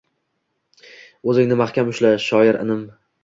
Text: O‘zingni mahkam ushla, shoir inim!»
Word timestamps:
O‘zingni 1.33 1.59
mahkam 1.61 1.93
ushla, 1.93 2.13
shoir 2.27 2.61
inim!» 2.65 2.83